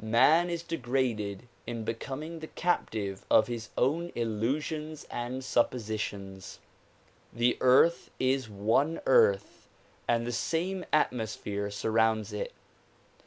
]Man 0.00 0.48
is 0.48 0.62
degraded 0.62 1.48
in 1.66 1.84
becoming 1.84 2.38
the 2.38 2.46
captive 2.46 3.26
of 3.30 3.46
his 3.46 3.68
own 3.76 4.10
illusions 4.14 5.04
and 5.10 5.44
suppositions. 5.44 6.60
The 7.30 7.58
earth 7.60 8.10
is 8.18 8.48
one 8.48 9.02
earth 9.04 9.68
and 10.08 10.26
the 10.26 10.32
same 10.32 10.86
atmosphere 10.94 11.70
surrounds 11.70 12.32
it. 12.32 12.54